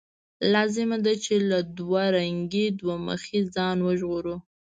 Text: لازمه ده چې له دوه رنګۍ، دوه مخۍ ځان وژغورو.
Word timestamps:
لازمه 0.53 0.97
ده 1.05 1.13
چې 1.23 1.33
له 1.49 1.59
دوه 1.79 2.03
رنګۍ، 2.17 2.65
دوه 2.79 2.95
مخۍ 3.07 3.39
ځان 3.55 3.77
وژغورو. 3.87 4.35